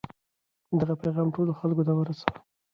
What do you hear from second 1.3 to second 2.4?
ټولو خلکو ته ورسوئ.